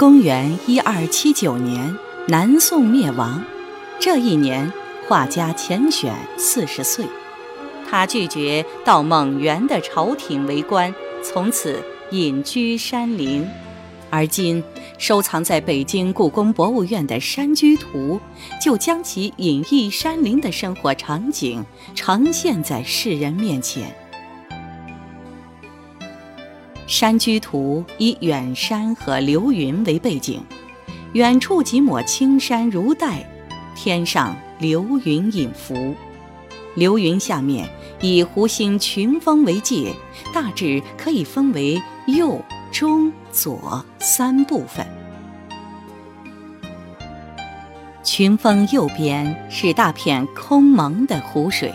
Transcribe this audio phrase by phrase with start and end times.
[0.00, 1.94] 公元一二七九年，
[2.26, 3.44] 南宋灭亡。
[3.98, 4.72] 这一年，
[5.06, 7.04] 画家钱选四十岁，
[7.86, 13.46] 他拒绝到蒙元的朝廷为官，从此隐居山林。
[14.08, 14.64] 而今，
[14.96, 18.18] 收藏在北京故宫博物院的《山居图》，
[18.64, 21.62] 就将其隐逸山林的生活场景
[21.94, 23.90] 呈现在世人面前。
[26.90, 30.44] 《山居图》以远山和流云为背景，
[31.12, 33.24] 远处几抹青山如黛，
[33.76, 35.94] 天上流云隐伏。
[36.74, 39.94] 流云下面以湖心群峰为界，
[40.34, 44.84] 大致可以分为右、中、左三部分。
[48.02, 51.72] 群峰右边是大片空蒙的湖水，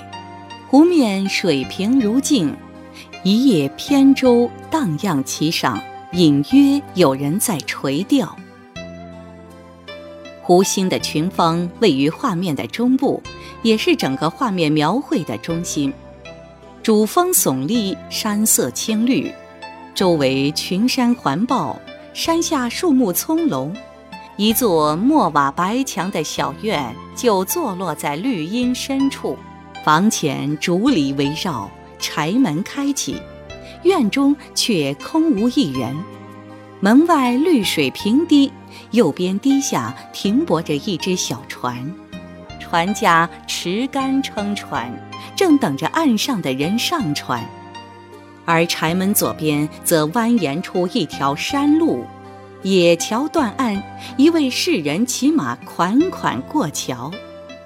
[0.67, 2.53] 湖面水平如镜。
[3.27, 8.36] 一叶扁舟荡漾其上，隐约有人在垂钓。
[10.44, 13.19] 湖心的群峰位于画面的中部，
[13.63, 15.91] 也是整个画面描绘的中心。
[16.83, 19.33] 主峰耸立，山色青绿，
[19.95, 21.80] 周围群山环抱，
[22.13, 23.75] 山下树木葱茏。
[24.38, 29.35] 一座墨瓦白墙的小院就坐落在绿荫深处，
[29.83, 31.67] 房前竹篱围绕。
[32.06, 33.20] 柴门开启，
[33.81, 35.95] 院中却空无一人。
[36.80, 38.52] 门外绿水平堤，
[38.92, 41.92] 右边堤下停泊着一只小船，
[42.59, 44.94] 船家持杆撑船，
[45.36, 47.44] 正等着岸上的人上船。
[48.45, 52.06] 而柴门左边则蜿蜒出一条山路，
[52.62, 53.81] 野桥断岸，
[54.16, 57.12] 一位士人骑马款款过桥，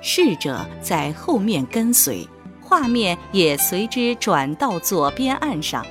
[0.01, 2.25] 侍者在后面跟随。
[2.69, 5.83] 画面也随之转到左边岸上。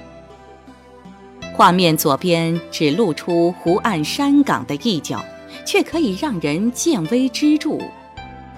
[1.53, 5.21] 画面左边只露出湖岸山岗的一角，
[5.67, 7.79] 却可以让人见微知著。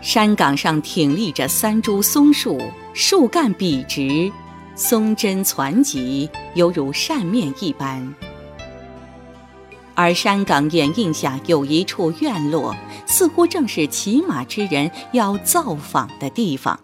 [0.03, 2.61] 山岗上挺立着三株松树，
[2.93, 4.31] 树干笔直，
[4.75, 8.15] 松针攒集，犹如扇面一般。
[9.95, 12.77] 而山岗掩映下有一处院落，
[13.07, 16.79] 似乎正是骑马之人要造访的地方。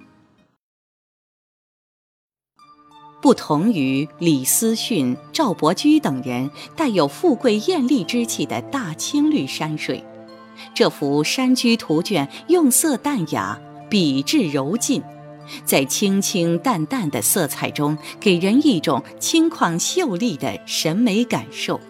[3.21, 10.05] 不同于李思训、赵伯驹等人带有富贵艳丽之气的大青绿山水，
[10.75, 15.03] 这幅山居图卷用色淡雅，笔致柔劲，
[15.65, 21.81] 在清清淡淡的色彩中，给人一种轻旷秀丽的审美感受，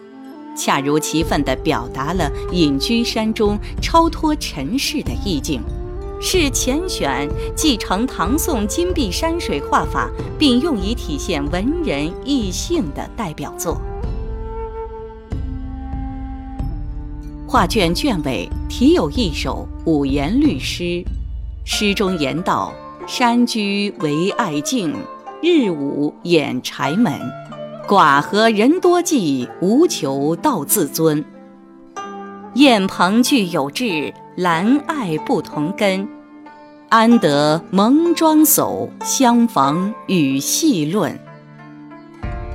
[0.55, 5.61] 恰如其分地表达了隐居山中、超脱尘世的意境。
[6.19, 13.79] 是钱选继承唐宋金碧山水画法，并用以体现文人意性的代表作。
[17.47, 21.03] 画卷卷尾题有一首五言律诗，
[21.63, 22.73] 诗中言道
[23.07, 24.93] ：“山居为爱静，
[25.41, 27.13] 日午掩柴门。
[27.87, 31.23] 寡和人多计，无求道自尊。
[32.55, 36.07] 燕鹏具有志。”兰爱不同根，
[36.89, 41.17] 安得蒙庄叟相逢与细论？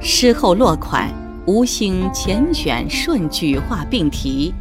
[0.01, 1.09] 诗后落款
[1.45, 4.55] 吴兴钱选顺举画并题，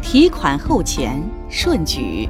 [0.00, 2.28] 题款后钱顺举，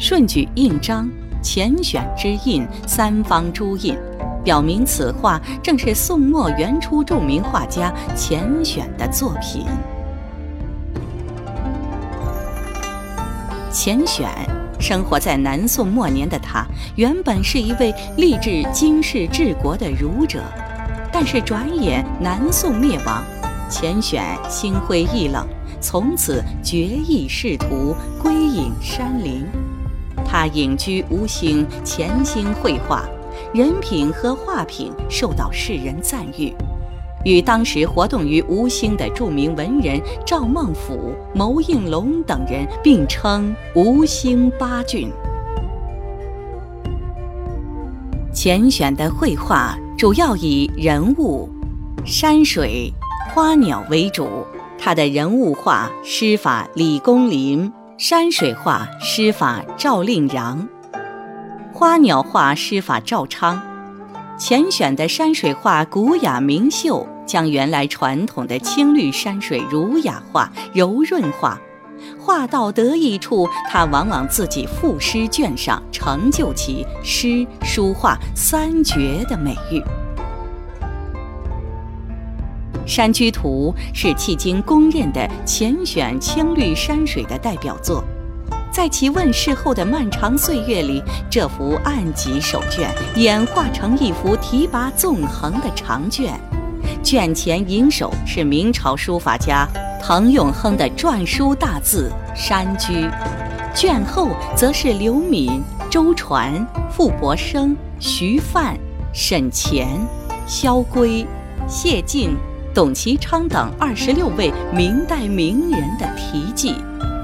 [0.00, 1.08] 顺举印章
[1.40, 3.96] 钱选之印三方朱印，
[4.42, 9.64] 表明此画正是宋末元初著名画家钱选的作品。
[13.76, 14.26] 钱选
[14.80, 20.42] 生活在南宋末年的他，原本是一位立志经世治国的儒者，
[21.12, 23.22] 但是转眼南宋灭亡，
[23.68, 25.46] 钱选心灰意冷，
[25.78, 29.44] 从此决意仕途，归隐山林。
[30.24, 33.04] 他隐居吴兴，潜心绘画，
[33.52, 36.54] 人品和画品受到世人赞誉。
[37.26, 45.10] 与当时活动于吴兴的著名文人赵孟俯、牟应龙等人并称“吴兴八俊”。
[48.32, 51.48] 钱选的绘画主要以人物、
[52.04, 52.92] 山水、
[53.34, 54.28] 花鸟为主。
[54.78, 60.68] 他的人物画师法李公麟，山水画师法赵令禳，
[61.72, 63.60] 花鸟画师法赵昌。
[64.38, 67.04] 钱选的山水画古雅明秀。
[67.26, 71.60] 将原来传统的青绿山水儒雅化、柔润化，
[72.18, 79.82] 画到得意处，他往往自己赋诗卷上，成就其诗书画三绝的美誉。
[82.86, 88.04] 山居图》是迄今公认的浅选青绿山水的代表作。
[88.70, 96.38] 在其问世后的漫长岁月里，这幅案几手卷演化成一幅提拔纵横的长卷。
[97.06, 99.64] 卷前引首是明朝书法家
[100.02, 103.08] 滕永亨的篆书大字“山居”，
[103.72, 108.76] 卷后则是刘敏、周传、傅伯生、徐范、
[109.12, 109.86] 沈潜、
[110.48, 111.24] 萧规、
[111.68, 112.36] 谢晋、
[112.74, 116.74] 董其昌等二十六位明代名人的题记。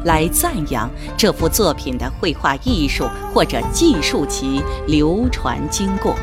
[0.04, 6.14] 来赞扬这幅作品的绘画艺术，或者记述其流传经过。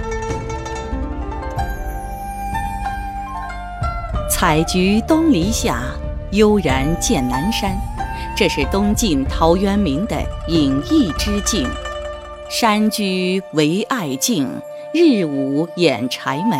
[4.39, 5.83] 采菊东篱下，
[6.31, 7.77] 悠然见南山。
[8.37, 10.15] 这是东晋陶渊明的
[10.47, 11.67] 隐逸之境。
[12.49, 14.49] 山居为爱静，
[14.93, 16.57] 日午掩柴门。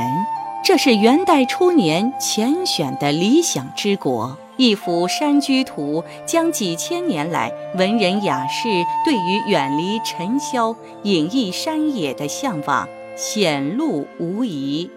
[0.62, 4.38] 这是元代初年钱选的理想之国。
[4.58, 8.68] 一幅《山居图》，将几千年来文人雅士
[9.06, 12.86] 对于远离尘嚣、隐逸山野的向往
[13.16, 14.92] 显露无遗。